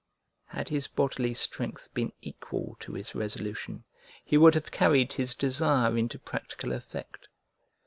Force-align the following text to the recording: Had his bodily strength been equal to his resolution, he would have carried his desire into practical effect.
Had 0.47 0.69
his 0.69 0.87
bodily 0.87 1.35
strength 1.35 1.93
been 1.93 2.11
equal 2.23 2.75
to 2.79 2.93
his 2.93 3.13
resolution, 3.13 3.83
he 4.25 4.35
would 4.35 4.55
have 4.55 4.71
carried 4.71 5.13
his 5.13 5.35
desire 5.35 5.95
into 5.95 6.17
practical 6.17 6.71
effect. 6.71 7.27